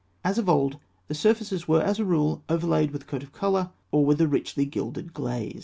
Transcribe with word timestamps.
As 0.23 0.39
of 0.39 0.49
old, 0.49 0.77
the 1.09 1.13
surfaces 1.13 1.67
were, 1.67 1.79
as 1.83 1.99
a 1.99 2.05
rule, 2.05 2.41
overlaid 2.49 2.89
with 2.89 3.03
a 3.03 3.05
coat 3.05 3.21
of 3.21 3.31
colour, 3.31 3.69
or 3.91 4.03
with 4.03 4.19
a 4.19 4.27
richly 4.27 4.65
gilded 4.65 5.13
glaze. 5.13 5.59